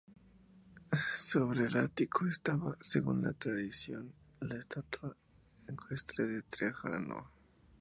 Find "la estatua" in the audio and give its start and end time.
4.39-5.15